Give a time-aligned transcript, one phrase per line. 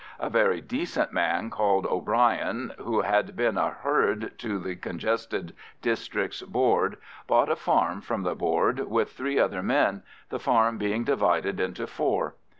[0.19, 6.41] A very decent man called O'Brien, who had been a herd to the Congested Districts
[6.41, 11.59] Board, bought a farm from the Board with three other men, the farm being divided
[11.59, 12.33] into four.